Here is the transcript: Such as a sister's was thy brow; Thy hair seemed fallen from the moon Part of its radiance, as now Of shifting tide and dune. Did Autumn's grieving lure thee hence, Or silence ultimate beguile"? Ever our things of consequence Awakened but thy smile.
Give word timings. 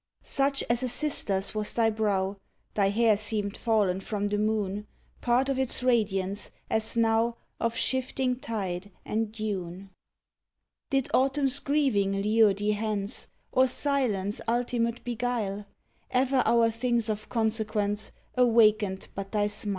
Such 0.23 0.63
as 0.63 0.81
a 0.81 0.87
sister's 0.87 1.53
was 1.53 1.75
thy 1.75 1.91
brow; 1.91 2.37
Thy 2.73 2.89
hair 2.89 3.15
seemed 3.15 3.55
fallen 3.55 3.99
from 3.99 4.29
the 4.29 4.39
moon 4.39 4.87
Part 5.21 5.47
of 5.47 5.59
its 5.59 5.83
radiance, 5.83 6.49
as 6.71 6.97
now 6.97 7.37
Of 7.59 7.75
shifting 7.75 8.39
tide 8.39 8.89
and 9.05 9.31
dune. 9.31 9.91
Did 10.89 11.07
Autumn's 11.13 11.59
grieving 11.59 12.19
lure 12.19 12.55
thee 12.55 12.71
hence, 12.71 13.27
Or 13.51 13.67
silence 13.67 14.41
ultimate 14.47 15.03
beguile"? 15.03 15.67
Ever 16.09 16.41
our 16.47 16.71
things 16.71 17.07
of 17.07 17.29
consequence 17.29 18.11
Awakened 18.35 19.07
but 19.13 19.31
thy 19.31 19.45
smile. 19.45 19.69